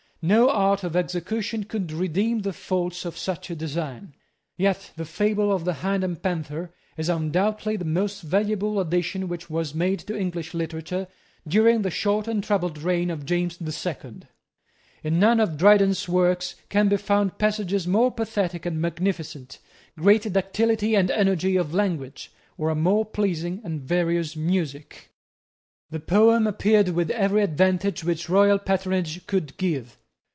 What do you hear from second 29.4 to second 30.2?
give.